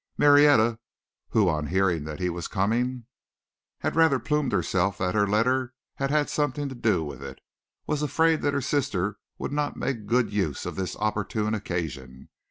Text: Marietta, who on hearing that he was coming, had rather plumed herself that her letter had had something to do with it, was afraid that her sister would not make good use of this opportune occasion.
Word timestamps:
Marietta, 0.17 0.79
who 1.29 1.47
on 1.47 1.67
hearing 1.67 2.05
that 2.05 2.19
he 2.19 2.27
was 2.27 2.47
coming, 2.47 3.05
had 3.81 3.95
rather 3.95 4.17
plumed 4.17 4.51
herself 4.51 4.97
that 4.97 5.13
her 5.13 5.27
letter 5.27 5.75
had 5.97 6.09
had 6.09 6.27
something 6.27 6.67
to 6.69 6.73
do 6.73 7.03
with 7.03 7.21
it, 7.21 7.39
was 7.85 8.01
afraid 8.01 8.41
that 8.41 8.55
her 8.55 8.61
sister 8.61 9.19
would 9.37 9.51
not 9.51 9.77
make 9.77 10.07
good 10.07 10.33
use 10.33 10.65
of 10.65 10.75
this 10.75 10.95
opportune 10.95 11.53
occasion. 11.53 12.29